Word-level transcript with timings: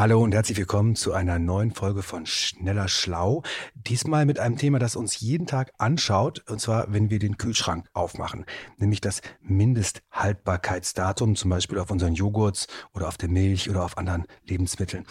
Hallo 0.00 0.22
und 0.22 0.32
herzlich 0.32 0.56
willkommen 0.56 0.94
zu 0.94 1.12
einer 1.12 1.40
neuen 1.40 1.72
Folge 1.72 2.04
von 2.04 2.24
Schneller 2.24 2.86
Schlau. 2.86 3.42
Diesmal 3.74 4.26
mit 4.26 4.38
einem 4.38 4.56
Thema, 4.56 4.78
das 4.78 4.94
uns 4.94 5.18
jeden 5.18 5.48
Tag 5.48 5.72
anschaut, 5.76 6.44
und 6.48 6.60
zwar, 6.60 6.92
wenn 6.92 7.10
wir 7.10 7.18
den 7.18 7.36
Kühlschrank 7.36 7.88
aufmachen, 7.94 8.44
nämlich 8.76 9.00
das 9.00 9.22
Mindesthaltbarkeitsdatum, 9.40 11.34
zum 11.34 11.50
Beispiel 11.50 11.80
auf 11.80 11.90
unseren 11.90 12.14
Joghurts 12.14 12.68
oder 12.94 13.08
auf 13.08 13.16
der 13.16 13.28
Milch 13.28 13.68
oder 13.68 13.84
auf 13.84 13.98
anderen 13.98 14.26
Lebensmitteln. 14.44 15.04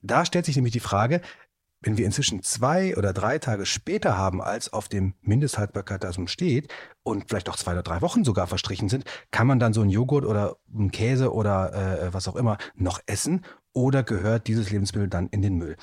Da 0.00 0.24
stellt 0.24 0.46
sich 0.46 0.56
nämlich 0.56 0.72
die 0.72 0.80
Frage, 0.80 1.20
wenn 1.82 1.98
wir 1.98 2.06
inzwischen 2.06 2.42
zwei 2.42 2.96
oder 2.96 3.12
drei 3.12 3.38
Tage 3.38 3.66
später 3.66 4.16
haben, 4.16 4.40
als 4.40 4.72
auf 4.72 4.88
dem 4.88 5.14
Mindesthaltbarkeitsdatum 5.20 6.28
steht 6.28 6.72
und 7.02 7.26
vielleicht 7.28 7.50
auch 7.50 7.56
zwei 7.56 7.72
oder 7.72 7.82
drei 7.82 8.00
Wochen 8.00 8.24
sogar 8.24 8.46
verstrichen 8.46 8.88
sind, 8.88 9.04
kann 9.32 9.46
man 9.46 9.58
dann 9.58 9.74
so 9.74 9.82
einen 9.82 9.90
Joghurt 9.90 10.24
oder 10.24 10.56
einen 10.74 10.90
Käse 10.90 11.32
oder 11.34 11.74
äh, 11.74 12.14
was 12.14 12.26
auch 12.26 12.36
immer 12.36 12.56
noch 12.74 13.00
essen 13.04 13.44
oder 13.72 14.02
gehört 14.02 14.46
dieses 14.46 14.70
Lebensmittel 14.70 15.08
dann 15.08 15.28
in 15.28 15.42
den 15.42 15.56
Müll? 15.56 15.76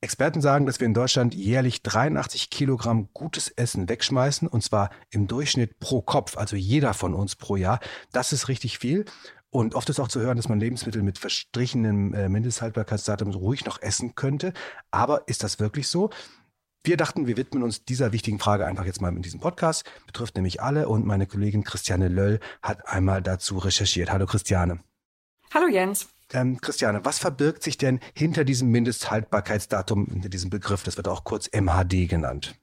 Experten 0.00 0.40
sagen, 0.40 0.66
dass 0.66 0.80
wir 0.80 0.86
in 0.86 0.94
Deutschland 0.94 1.32
jährlich 1.32 1.82
83 1.82 2.50
Kilogramm 2.50 3.08
gutes 3.12 3.48
Essen 3.50 3.88
wegschmeißen 3.88 4.48
und 4.48 4.62
zwar 4.62 4.90
im 5.10 5.28
Durchschnitt 5.28 5.78
pro 5.78 6.02
Kopf, 6.02 6.36
also 6.36 6.56
jeder 6.56 6.92
von 6.92 7.14
uns 7.14 7.36
pro 7.36 7.54
Jahr. 7.54 7.78
Das 8.10 8.32
ist 8.32 8.48
richtig 8.48 8.78
viel. 8.78 9.04
Und 9.50 9.74
oft 9.74 9.88
ist 9.90 10.00
auch 10.00 10.08
zu 10.08 10.20
hören, 10.20 10.38
dass 10.38 10.48
man 10.48 10.58
Lebensmittel 10.58 11.02
mit 11.02 11.18
verstrichenem 11.18 12.14
äh, 12.14 12.28
Mindesthaltbarkeitsdatum 12.28 13.30
ruhig 13.32 13.64
noch 13.64 13.80
essen 13.80 14.14
könnte. 14.14 14.54
Aber 14.90 15.28
ist 15.28 15.44
das 15.44 15.60
wirklich 15.60 15.88
so? 15.88 16.10
Wir 16.84 16.96
dachten, 16.96 17.28
wir 17.28 17.36
widmen 17.36 17.62
uns 17.62 17.84
dieser 17.84 18.12
wichtigen 18.12 18.40
Frage 18.40 18.66
einfach 18.66 18.86
jetzt 18.86 19.00
mal 19.00 19.14
in 19.14 19.22
diesem 19.22 19.38
Podcast. 19.38 19.84
Betrifft 20.06 20.34
nämlich 20.34 20.62
alle 20.62 20.88
und 20.88 21.06
meine 21.06 21.26
Kollegin 21.28 21.62
Christiane 21.62 22.08
Löll 22.08 22.40
hat 22.60 22.88
einmal 22.88 23.22
dazu 23.22 23.58
recherchiert. 23.58 24.10
Hallo 24.10 24.26
Christiane. 24.26 24.80
Hallo 25.54 25.68
Jens. 25.68 26.11
Ähm, 26.32 26.60
Christiane, 26.60 27.04
was 27.04 27.18
verbirgt 27.18 27.62
sich 27.62 27.76
denn 27.76 28.00
hinter 28.14 28.44
diesem 28.44 28.68
Mindesthaltbarkeitsdatum, 28.70 30.06
hinter 30.06 30.28
diesem 30.28 30.50
Begriff? 30.50 30.82
Das 30.82 30.96
wird 30.96 31.08
auch 31.08 31.24
kurz 31.24 31.48
MHD 31.52 32.08
genannt. 32.08 32.54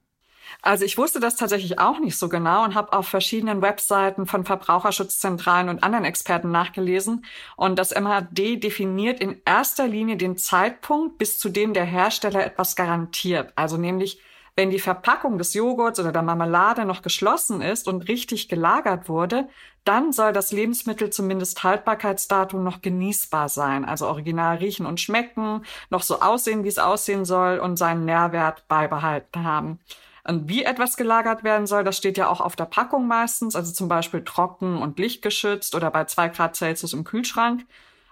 Also 0.62 0.84
ich 0.84 0.98
wusste 0.98 1.20
das 1.20 1.36
tatsächlich 1.36 1.78
auch 1.78 2.00
nicht 2.00 2.18
so 2.18 2.28
genau 2.28 2.64
und 2.64 2.74
habe 2.74 2.92
auf 2.92 3.08
verschiedenen 3.08 3.62
Webseiten 3.62 4.26
von 4.26 4.44
Verbraucherschutzzentralen 4.44 5.68
und 5.68 5.82
anderen 5.82 6.04
Experten 6.04 6.50
nachgelesen. 6.50 7.24
Und 7.56 7.78
das 7.78 7.92
MHD 7.92 8.62
definiert 8.62 9.20
in 9.20 9.40
erster 9.44 9.86
Linie 9.86 10.16
den 10.16 10.36
Zeitpunkt, 10.36 11.18
bis 11.18 11.38
zu 11.38 11.48
dem 11.48 11.72
der 11.72 11.84
Hersteller 11.84 12.44
etwas 12.44 12.76
garantiert. 12.76 13.52
Also 13.56 13.76
nämlich, 13.76 14.20
wenn 14.56 14.70
die 14.70 14.78
Verpackung 14.78 15.38
des 15.38 15.54
Joghurts 15.54 16.00
oder 16.00 16.12
der 16.12 16.22
Marmelade 16.22 16.84
noch 16.84 17.02
geschlossen 17.02 17.62
ist 17.62 17.88
und 17.88 18.08
richtig 18.08 18.48
gelagert 18.48 19.08
wurde, 19.08 19.48
dann 19.84 20.12
soll 20.12 20.32
das 20.32 20.52
Lebensmittel 20.52 21.10
zumindest 21.10 21.62
Haltbarkeitsdatum 21.62 22.62
noch 22.62 22.82
genießbar 22.82 23.48
sein. 23.48 23.84
Also 23.84 24.06
original 24.06 24.56
riechen 24.56 24.86
und 24.86 25.00
schmecken, 25.00 25.64
noch 25.88 26.02
so 26.02 26.20
aussehen, 26.20 26.64
wie 26.64 26.68
es 26.68 26.78
aussehen 26.78 27.24
soll 27.24 27.58
und 27.58 27.76
seinen 27.76 28.04
Nährwert 28.04 28.68
beibehalten 28.68 29.44
haben. 29.44 29.80
Und 30.24 30.48
wie 30.48 30.64
etwas 30.64 30.96
gelagert 30.96 31.44
werden 31.44 31.66
soll, 31.66 31.82
das 31.82 31.96
steht 31.96 32.18
ja 32.18 32.28
auch 32.28 32.40
auf 32.40 32.54
der 32.54 32.66
Packung 32.66 33.06
meistens, 33.06 33.56
also 33.56 33.72
zum 33.72 33.88
Beispiel 33.88 34.22
trocken 34.22 34.76
und 34.76 34.98
lichtgeschützt 34.98 35.74
oder 35.74 35.90
bei 35.90 36.04
zwei 36.04 36.28
Grad 36.28 36.56
Celsius 36.56 36.92
im 36.92 37.04
Kühlschrank. 37.04 37.64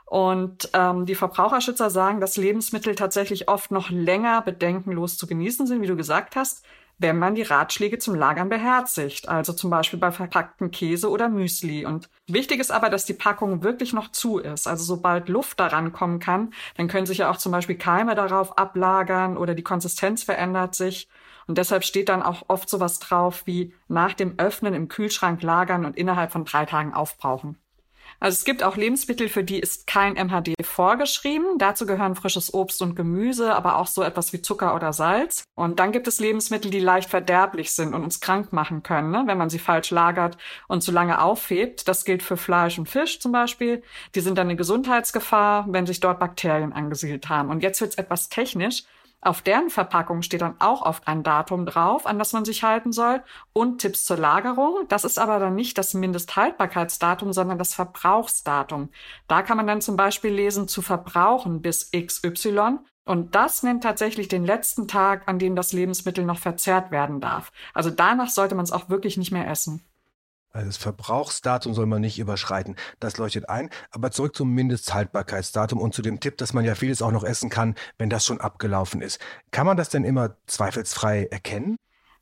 Und 0.08 0.70
ähm, 0.72 1.04
die 1.04 1.14
Verbraucherschützer 1.14 1.90
sagen, 1.90 2.20
dass 2.20 2.38
Lebensmittel 2.38 2.94
tatsächlich 2.94 3.48
oft 3.48 3.70
noch 3.70 3.90
länger 3.90 4.40
bedenkenlos 4.40 5.18
zu 5.18 5.26
genießen 5.26 5.66
sind, 5.66 5.82
wie 5.82 5.86
du 5.86 5.96
gesagt 5.96 6.34
hast, 6.34 6.64
wenn 6.98 7.18
man 7.18 7.34
die 7.34 7.42
Ratschläge 7.42 7.98
zum 7.98 8.14
Lagern 8.14 8.48
beherzigt, 8.48 9.28
also 9.28 9.52
zum 9.52 9.70
Beispiel 9.70 9.98
bei 9.98 10.10
verpackten 10.10 10.70
Käse 10.70 11.10
oder 11.10 11.28
Müsli. 11.28 11.84
Und 11.84 12.08
wichtig 12.26 12.58
ist 12.58 12.72
aber, 12.72 12.88
dass 12.88 13.04
die 13.04 13.12
Packung 13.12 13.62
wirklich 13.62 13.92
noch 13.92 14.10
zu 14.10 14.38
ist. 14.38 14.66
Also 14.66 14.82
sobald 14.82 15.28
Luft 15.28 15.60
daran 15.60 15.92
kommen 15.92 16.18
kann, 16.20 16.52
dann 16.76 16.88
können 16.88 17.06
sich 17.06 17.18
ja 17.18 17.30
auch 17.30 17.36
zum 17.36 17.52
Beispiel 17.52 17.76
Keime 17.76 18.14
darauf 18.14 18.58
ablagern 18.58 19.36
oder 19.36 19.54
die 19.54 19.62
Konsistenz 19.62 20.24
verändert 20.24 20.74
sich. 20.74 21.08
Und 21.46 21.58
deshalb 21.58 21.84
steht 21.84 22.08
dann 22.08 22.22
auch 22.22 22.44
oft 22.48 22.68
sowas 22.68 22.98
drauf 22.98 23.42
wie 23.46 23.74
nach 23.88 24.14
dem 24.14 24.38
Öffnen 24.38 24.74
im 24.74 24.88
Kühlschrank 24.88 25.42
lagern 25.42 25.84
und 25.84 25.96
innerhalb 25.96 26.32
von 26.32 26.44
drei 26.44 26.66
Tagen 26.66 26.94
aufbrauchen. 26.94 27.58
Also 28.20 28.34
es 28.34 28.44
gibt 28.44 28.64
auch 28.64 28.76
Lebensmittel, 28.76 29.28
für 29.28 29.44
die 29.44 29.60
ist 29.60 29.86
kein 29.86 30.14
MHD 30.14 30.54
vorgeschrieben. 30.62 31.58
Dazu 31.58 31.86
gehören 31.86 32.16
frisches 32.16 32.52
Obst 32.52 32.82
und 32.82 32.96
Gemüse, 32.96 33.54
aber 33.54 33.76
auch 33.76 33.86
so 33.86 34.02
etwas 34.02 34.32
wie 34.32 34.42
Zucker 34.42 34.74
oder 34.74 34.92
Salz. 34.92 35.44
Und 35.54 35.78
dann 35.78 35.92
gibt 35.92 36.08
es 36.08 36.18
Lebensmittel, 36.18 36.70
die 36.70 36.80
leicht 36.80 37.08
verderblich 37.08 37.72
sind 37.72 37.94
und 37.94 38.02
uns 38.02 38.20
krank 38.20 38.52
machen 38.52 38.82
können, 38.82 39.10
ne? 39.12 39.22
wenn 39.26 39.38
man 39.38 39.50
sie 39.50 39.60
falsch 39.60 39.90
lagert 39.90 40.36
und 40.66 40.82
zu 40.82 40.90
lange 40.90 41.20
aufhebt. 41.22 41.86
Das 41.86 42.04
gilt 42.04 42.22
für 42.22 42.36
Fleisch 42.36 42.78
und 42.78 42.88
Fisch 42.88 43.20
zum 43.20 43.30
Beispiel. 43.30 43.82
Die 44.14 44.20
sind 44.20 44.36
dann 44.36 44.48
eine 44.48 44.56
Gesundheitsgefahr, 44.56 45.66
wenn 45.68 45.86
sich 45.86 46.00
dort 46.00 46.18
Bakterien 46.18 46.72
angesiedelt 46.72 47.28
haben. 47.28 47.50
Und 47.50 47.62
jetzt 47.62 47.80
wird 47.80 47.92
es 47.92 47.98
etwas 47.98 48.28
technisch. 48.28 48.84
Auf 49.20 49.42
deren 49.42 49.68
Verpackung 49.68 50.22
steht 50.22 50.42
dann 50.42 50.60
auch 50.60 50.82
oft 50.82 51.08
ein 51.08 51.24
Datum 51.24 51.66
drauf, 51.66 52.06
an 52.06 52.20
das 52.20 52.32
man 52.32 52.44
sich 52.44 52.62
halten 52.62 52.92
soll 52.92 53.22
und 53.52 53.80
Tipps 53.80 54.04
zur 54.04 54.16
Lagerung. 54.16 54.86
Das 54.88 55.04
ist 55.04 55.18
aber 55.18 55.40
dann 55.40 55.56
nicht 55.56 55.76
das 55.76 55.92
Mindesthaltbarkeitsdatum, 55.92 57.32
sondern 57.32 57.58
das 57.58 57.74
Verbrauchsdatum. 57.74 58.90
Da 59.26 59.42
kann 59.42 59.56
man 59.56 59.66
dann 59.66 59.80
zum 59.80 59.96
Beispiel 59.96 60.32
lesen, 60.32 60.68
zu 60.68 60.82
verbrauchen 60.82 61.62
bis 61.62 61.90
XY. 61.90 62.78
Und 63.04 63.34
das 63.34 63.62
nennt 63.62 63.82
tatsächlich 63.82 64.28
den 64.28 64.44
letzten 64.44 64.86
Tag, 64.86 65.26
an 65.26 65.38
dem 65.38 65.56
das 65.56 65.72
Lebensmittel 65.72 66.24
noch 66.24 66.38
verzehrt 66.38 66.90
werden 66.90 67.20
darf. 67.20 67.50
Also 67.74 67.90
danach 67.90 68.28
sollte 68.28 68.54
man 68.54 68.64
es 68.64 68.72
auch 68.72 68.88
wirklich 68.88 69.16
nicht 69.16 69.32
mehr 69.32 69.48
essen. 69.48 69.82
Also 70.58 70.70
das 70.70 70.76
Verbrauchsdatum 70.76 71.72
soll 71.72 71.86
man 71.86 72.00
nicht 72.00 72.18
überschreiten. 72.18 72.74
Das 72.98 73.16
leuchtet 73.16 73.48
ein. 73.48 73.70
Aber 73.92 74.10
zurück 74.10 74.34
zum 74.34 74.52
Mindesthaltbarkeitsdatum 74.54 75.78
und 75.80 75.94
zu 75.94 76.02
dem 76.02 76.18
Tipp, 76.18 76.36
dass 76.36 76.52
man 76.52 76.64
ja 76.64 76.74
vieles 76.74 77.00
auch 77.00 77.12
noch 77.12 77.22
essen 77.22 77.48
kann, 77.48 77.76
wenn 77.96 78.10
das 78.10 78.26
schon 78.26 78.40
abgelaufen 78.40 79.00
ist. 79.00 79.20
Kann 79.52 79.66
man 79.66 79.76
das 79.76 79.88
denn 79.88 80.02
immer 80.02 80.36
zweifelsfrei 80.48 81.28
erkennen? 81.30 81.76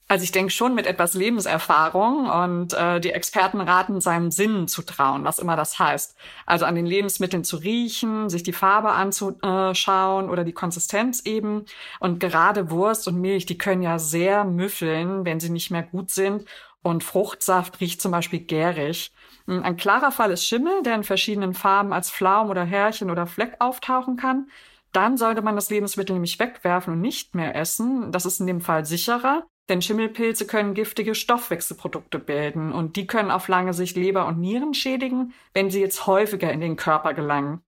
Also 0.08 0.22
ich 0.22 0.32
denke 0.32 0.52
schon 0.52 0.74
mit 0.74 0.86
etwas 0.86 1.14
Lebenserfahrung 1.14 2.28
und 2.28 2.74
äh, 2.74 3.00
die 3.00 3.10
Experten 3.10 3.60
raten, 3.62 4.02
seinen 4.02 4.30
Sinnen 4.30 4.68
zu 4.68 4.82
trauen, 4.82 5.24
was 5.24 5.38
immer 5.38 5.56
das 5.56 5.78
heißt. 5.78 6.14
Also 6.44 6.66
an 6.66 6.74
den 6.74 6.86
Lebensmitteln 6.86 7.42
zu 7.42 7.56
riechen, 7.56 8.28
sich 8.28 8.42
die 8.42 8.52
Farbe 8.52 8.90
anzuschauen 8.90 10.28
oder 10.28 10.44
die 10.44 10.52
Konsistenz 10.52 11.22
eben. 11.24 11.64
Und 12.00 12.20
gerade 12.20 12.70
Wurst 12.70 13.08
und 13.08 13.18
Milch, 13.18 13.46
die 13.46 13.58
können 13.58 13.82
ja 13.82 13.98
sehr 13.98 14.44
müffeln, 14.44 15.24
wenn 15.24 15.40
sie 15.40 15.50
nicht 15.50 15.70
mehr 15.70 15.82
gut 15.82 16.10
sind. 16.10 16.44
Und 16.86 17.02
Fruchtsaft 17.02 17.80
riecht 17.80 18.00
zum 18.00 18.12
Beispiel 18.12 18.38
gärig. 18.38 19.10
Hm, 19.48 19.64
ein 19.64 19.76
klarer 19.76 20.12
Fall 20.12 20.30
ist 20.30 20.46
Schimmel, 20.46 20.84
der 20.84 20.94
in 20.94 21.02
verschiedenen 21.02 21.52
Farben 21.52 21.92
als 21.92 22.12
Pflaum 22.12 22.48
oder 22.48 22.62
Härchen 22.62 23.10
oder 23.10 23.26
Fleck 23.26 23.56
auftauchen 23.58 24.16
kann. 24.16 24.48
Dann 24.92 25.16
sollte 25.16 25.42
man 25.42 25.56
das 25.56 25.68
Lebensmittel 25.68 26.12
nämlich 26.12 26.38
wegwerfen 26.38 26.92
und 26.92 27.00
nicht 27.00 27.34
mehr 27.34 27.56
essen. 27.56 28.12
Das 28.12 28.24
ist 28.24 28.38
in 28.38 28.46
dem 28.46 28.60
Fall 28.60 28.84
sicherer, 28.84 29.48
denn 29.68 29.82
Schimmelpilze 29.82 30.46
können 30.46 30.74
giftige 30.74 31.16
Stoffwechselprodukte 31.16 32.20
bilden 32.20 32.70
und 32.72 32.94
die 32.94 33.08
können 33.08 33.32
auf 33.32 33.48
lange 33.48 33.74
Sicht 33.74 33.96
Leber 33.96 34.28
und 34.28 34.38
Nieren 34.38 34.72
schädigen, 34.72 35.34
wenn 35.54 35.70
sie 35.72 35.80
jetzt 35.80 36.06
häufiger 36.06 36.52
in 36.52 36.60
den 36.60 36.76
Körper 36.76 37.14
gelangen. 37.14 37.62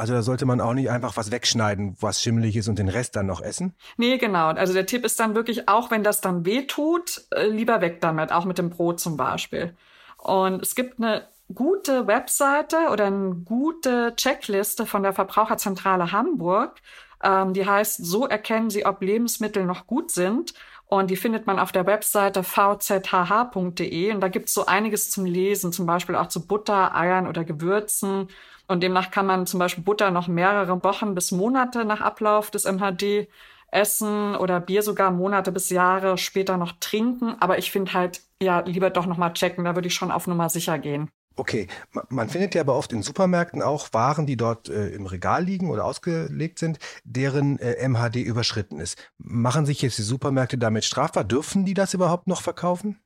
Also 0.00 0.14
da 0.14 0.22
sollte 0.22 0.46
man 0.46 0.62
auch 0.62 0.72
nicht 0.72 0.88
einfach 0.88 1.18
was 1.18 1.30
wegschneiden, 1.30 1.94
was 2.00 2.22
schimmelig 2.22 2.56
ist 2.56 2.68
und 2.68 2.78
den 2.78 2.88
Rest 2.88 3.16
dann 3.16 3.26
noch 3.26 3.42
essen? 3.42 3.74
Nee, 3.98 4.16
genau. 4.16 4.46
Also 4.46 4.72
der 4.72 4.86
Tipp 4.86 5.04
ist 5.04 5.20
dann 5.20 5.34
wirklich, 5.34 5.68
auch 5.68 5.90
wenn 5.90 6.02
das 6.02 6.22
dann 6.22 6.46
weh 6.46 6.62
tut, 6.62 7.26
äh, 7.32 7.46
lieber 7.46 7.82
weg 7.82 8.00
damit, 8.00 8.32
auch 8.32 8.46
mit 8.46 8.56
dem 8.56 8.70
Brot 8.70 8.98
zum 8.98 9.18
Beispiel. 9.18 9.76
Und 10.16 10.62
es 10.62 10.74
gibt 10.74 10.98
eine 10.98 11.28
gute 11.54 12.06
Webseite 12.06 12.88
oder 12.90 13.06
eine 13.06 13.34
gute 13.44 14.14
Checkliste 14.16 14.86
von 14.86 15.02
der 15.02 15.12
Verbraucherzentrale 15.12 16.12
Hamburg. 16.12 16.80
Ähm, 17.22 17.52
die 17.52 17.66
heißt, 17.66 18.02
so 18.02 18.26
erkennen 18.26 18.70
Sie, 18.70 18.86
ob 18.86 19.02
Lebensmittel 19.02 19.66
noch 19.66 19.86
gut 19.86 20.10
sind. 20.10 20.54
Und 20.90 21.10
die 21.10 21.16
findet 21.16 21.46
man 21.46 21.58
auf 21.58 21.72
der 21.72 21.86
Webseite 21.86 22.42
vzhh.de. 22.42 24.12
Und 24.12 24.20
da 24.20 24.28
gibt 24.28 24.48
es 24.48 24.54
so 24.54 24.66
einiges 24.66 25.10
zum 25.10 25.24
Lesen, 25.24 25.72
zum 25.72 25.86
Beispiel 25.86 26.16
auch 26.16 26.26
zu 26.26 26.46
Butter, 26.46 26.94
Eiern 26.94 27.28
oder 27.28 27.44
Gewürzen 27.44 28.28
und 28.70 28.84
demnach 28.84 29.10
kann 29.10 29.26
man 29.26 29.46
zum 29.46 29.58
Beispiel 29.58 29.82
Butter 29.82 30.12
noch 30.12 30.28
mehrere 30.28 30.84
Wochen 30.84 31.16
bis 31.16 31.32
Monate 31.32 31.84
nach 31.84 32.00
Ablauf 32.00 32.52
des 32.52 32.66
MHD 32.66 33.28
essen 33.72 34.36
oder 34.36 34.60
Bier 34.60 34.84
sogar 34.84 35.10
Monate 35.10 35.50
bis 35.50 35.70
Jahre 35.70 36.16
später 36.16 36.56
noch 36.56 36.74
trinken. 36.78 37.34
Aber 37.40 37.58
ich 37.58 37.72
finde 37.72 37.94
halt, 37.94 38.22
ja, 38.40 38.60
lieber 38.60 38.90
doch 38.90 39.06
nochmal 39.06 39.32
checken. 39.32 39.64
Da 39.64 39.74
würde 39.74 39.88
ich 39.88 39.94
schon 39.96 40.12
auf 40.12 40.28
Nummer 40.28 40.48
sicher 40.50 40.78
gehen. 40.78 41.10
Okay, 41.36 41.68
man 42.08 42.28
findet 42.28 42.54
ja 42.54 42.60
aber 42.60 42.74
oft 42.74 42.92
in 42.92 43.02
Supermärkten 43.02 43.62
auch 43.62 43.92
Waren, 43.92 44.26
die 44.26 44.36
dort 44.36 44.68
äh, 44.68 44.88
im 44.88 45.06
Regal 45.06 45.44
liegen 45.44 45.70
oder 45.70 45.84
ausgelegt 45.84 46.58
sind, 46.58 46.78
deren 47.04 47.58
äh, 47.58 47.88
MHD 47.88 48.16
überschritten 48.16 48.78
ist. 48.80 48.98
Machen 49.16 49.64
sich 49.64 49.80
jetzt 49.80 49.96
die 49.98 50.02
Supermärkte 50.02 50.58
damit 50.58 50.84
strafbar? 50.84 51.24
Dürfen 51.24 51.64
die 51.64 51.74
das 51.74 51.94
überhaupt 51.94 52.26
noch 52.26 52.42
verkaufen? 52.42 53.00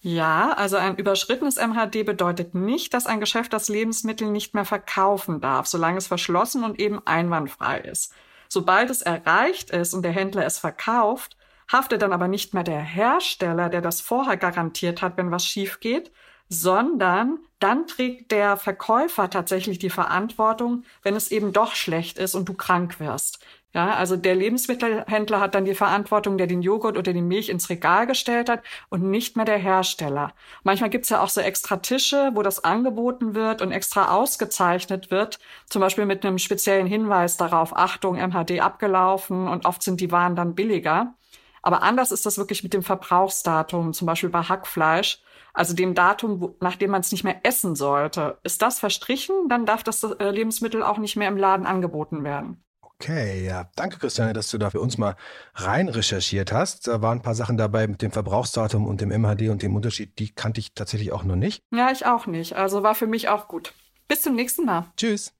Ja, 0.00 0.52
also 0.52 0.76
ein 0.76 0.96
überschrittenes 0.96 1.56
MHD 1.56 2.06
bedeutet 2.06 2.54
nicht, 2.54 2.94
dass 2.94 3.06
ein 3.06 3.18
Geschäft 3.18 3.52
das 3.52 3.68
Lebensmittel 3.68 4.30
nicht 4.30 4.54
mehr 4.54 4.64
verkaufen 4.64 5.40
darf, 5.40 5.66
solange 5.66 5.98
es 5.98 6.06
verschlossen 6.06 6.62
und 6.62 6.78
eben 6.78 7.04
einwandfrei 7.04 7.80
ist. 7.80 8.14
Sobald 8.48 8.90
es 8.90 9.02
erreicht 9.02 9.70
ist 9.70 9.94
und 9.94 10.02
der 10.02 10.12
Händler 10.12 10.46
es 10.46 10.58
verkauft, 10.58 11.36
haftet 11.70 12.02
dann 12.02 12.12
aber 12.12 12.28
nicht 12.28 12.54
mehr 12.54 12.62
der 12.62 12.80
Hersteller, 12.80 13.68
der 13.68 13.80
das 13.80 14.00
vorher 14.00 14.36
garantiert 14.36 15.02
hat, 15.02 15.16
wenn 15.16 15.32
was 15.32 15.44
schief 15.44 15.80
geht, 15.80 16.12
sondern 16.48 17.38
dann 17.58 17.86
trägt 17.86 18.30
der 18.30 18.56
Verkäufer 18.56 19.30
tatsächlich 19.30 19.78
die 19.78 19.90
Verantwortung, 19.90 20.84
wenn 21.02 21.16
es 21.16 21.30
eben 21.30 21.52
doch 21.52 21.74
schlecht 21.74 22.18
ist 22.18 22.34
und 22.34 22.48
du 22.48 22.54
krank 22.54 23.00
wirst. 23.00 23.40
Ja, 23.74 23.94
also 23.94 24.16
der 24.16 24.34
Lebensmittelhändler 24.34 25.40
hat 25.40 25.54
dann 25.54 25.66
die 25.66 25.74
Verantwortung, 25.74 26.38
der 26.38 26.46
den 26.46 26.62
Joghurt 26.62 26.96
oder 26.96 27.12
die 27.12 27.20
Milch 27.20 27.50
ins 27.50 27.68
Regal 27.68 28.06
gestellt 28.06 28.48
hat 28.48 28.62
und 28.88 29.02
nicht 29.02 29.36
mehr 29.36 29.44
der 29.44 29.58
Hersteller. 29.58 30.32
Manchmal 30.62 30.88
gibt's 30.88 31.10
ja 31.10 31.20
auch 31.22 31.28
so 31.28 31.42
extra 31.42 31.76
Tische, 31.76 32.30
wo 32.34 32.42
das 32.42 32.64
angeboten 32.64 33.34
wird 33.34 33.60
und 33.60 33.70
extra 33.70 34.10
ausgezeichnet 34.14 35.10
wird, 35.10 35.38
zum 35.66 35.80
Beispiel 35.80 36.06
mit 36.06 36.24
einem 36.24 36.38
speziellen 36.38 36.86
Hinweis 36.86 37.36
darauf, 37.36 37.76
Achtung, 37.76 38.16
MHD 38.16 38.60
abgelaufen 38.60 39.46
und 39.48 39.66
oft 39.66 39.82
sind 39.82 40.00
die 40.00 40.10
Waren 40.12 40.34
dann 40.34 40.54
billiger. 40.54 41.14
Aber 41.60 41.82
anders 41.82 42.10
ist 42.10 42.24
das 42.24 42.38
wirklich 42.38 42.62
mit 42.62 42.72
dem 42.72 42.82
Verbrauchsdatum, 42.82 43.92
zum 43.92 44.06
Beispiel 44.06 44.30
bei 44.30 44.42
Hackfleisch, 44.42 45.20
also 45.58 45.74
dem 45.74 45.94
Datum, 45.94 46.54
nach 46.60 46.76
dem 46.76 46.92
man 46.92 47.00
es 47.00 47.10
nicht 47.10 47.24
mehr 47.24 47.40
essen 47.42 47.74
sollte. 47.74 48.38
Ist 48.44 48.62
das 48.62 48.78
verstrichen, 48.78 49.34
dann 49.48 49.66
darf 49.66 49.82
das 49.82 50.04
äh, 50.04 50.30
Lebensmittel 50.30 50.84
auch 50.84 50.98
nicht 50.98 51.16
mehr 51.16 51.28
im 51.28 51.36
Laden 51.36 51.66
angeboten 51.66 52.22
werden. 52.22 52.62
Okay, 52.80 53.44
ja. 53.44 53.68
Danke, 53.76 53.98
Christiane, 53.98 54.32
dass 54.32 54.50
du 54.50 54.58
da 54.58 54.70
für 54.70 54.80
uns 54.80 54.98
mal 54.98 55.16
rein 55.54 55.88
recherchiert 55.88 56.52
hast. 56.52 56.86
Da 56.86 57.02
waren 57.02 57.18
ein 57.18 57.22
paar 57.22 57.34
Sachen 57.34 57.56
dabei 57.56 57.86
mit 57.86 58.02
dem 58.02 58.12
Verbrauchsdatum 58.12 58.86
und 58.86 59.00
dem 59.00 59.10
MHD 59.10 59.50
und 59.50 59.62
dem 59.62 59.74
Unterschied, 59.74 60.18
die 60.18 60.30
kannte 60.30 60.60
ich 60.60 60.74
tatsächlich 60.74 61.12
auch 61.12 61.24
noch 61.24 61.36
nicht. 61.36 61.62
Ja, 61.72 61.90
ich 61.90 62.06
auch 62.06 62.26
nicht. 62.26 62.54
Also 62.54 62.82
war 62.84 62.94
für 62.94 63.06
mich 63.08 63.28
auch 63.28 63.48
gut. 63.48 63.72
Bis 64.06 64.22
zum 64.22 64.36
nächsten 64.36 64.64
Mal. 64.64 64.86
Tschüss. 64.96 65.34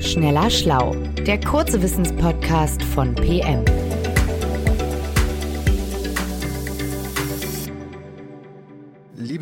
Schneller 0.00 0.50
Schlau, 0.50 0.94
der 1.26 1.40
kurze 1.40 1.82
Wissenspodcast 1.82 2.82
von 2.82 3.14
PM. 3.14 3.64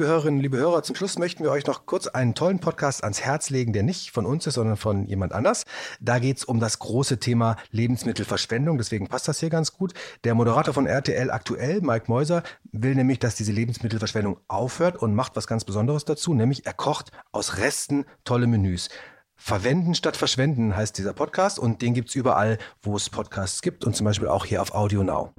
Liebe 0.03 0.15
Hörerinnen, 0.15 0.41
liebe 0.41 0.57
Hörer, 0.57 0.83
zum 0.83 0.97
Schluss 0.97 1.17
möchten 1.17 1.45
wir 1.45 1.53
euch 1.53 1.65
noch 1.65 1.87
kurz 1.87 2.09
einen 2.09 2.35
tollen 2.35 2.59
Podcast 2.59 3.05
ans 3.05 3.21
Herz 3.21 3.51
legen, 3.51 3.73
der 3.73 3.85
nicht 3.85 4.11
von 4.11 4.27
uns 4.27 4.49
ist, 4.49 4.55
sondern 4.55 4.77
von 4.77 5.07
jemand 5.07 5.33
anders. 5.33 5.63
Da 6.01 6.19
geht 6.19 6.39
es 6.39 6.45
um 6.45 6.59
das 6.59 6.81
große 6.81 7.21
Thema 7.21 7.55
Lebensmittelverschwendung, 7.71 8.79
deswegen 8.79 9.07
passt 9.07 9.29
das 9.29 9.39
hier 9.39 9.49
ganz 9.49 9.73
gut. 9.73 9.95
Der 10.25 10.35
Moderator 10.35 10.75
von 10.75 10.89
RTL 10.89 11.31
aktuell, 11.31 11.83
Mike 11.83 12.07
Meuser, 12.09 12.43
will 12.73 12.97
nämlich, 12.97 13.21
dass 13.21 13.37
diese 13.37 13.53
Lebensmittelverschwendung 13.53 14.41
aufhört 14.49 14.97
und 14.97 15.15
macht 15.15 15.37
was 15.37 15.47
ganz 15.47 15.63
Besonderes 15.63 16.05
dazu, 16.05 16.35
nämlich 16.35 16.67
er 16.67 16.73
kocht 16.73 17.13
aus 17.31 17.59
Resten 17.59 18.05
tolle 18.25 18.49
Menüs. 18.49 18.89
Verwenden 19.37 19.95
statt 19.95 20.17
verschwenden 20.17 20.75
heißt 20.75 20.99
dieser 20.99 21.13
Podcast 21.13 21.61
und 21.61 21.81
den 21.81 21.95
gibt 21.95 22.09
es 22.09 22.17
überall, 22.17 22.59
wo 22.83 22.97
es 22.97 23.09
Podcasts 23.09 23.63
gibt 23.63 23.85
und 23.85 23.95
zum 23.95 24.05
Beispiel 24.05 24.27
auch 24.27 24.47
hier 24.47 24.63
auf 24.63 24.75
Audio 24.75 25.05
Now. 25.05 25.33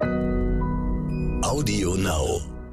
Audio 1.42 1.96
Now. 1.96 2.63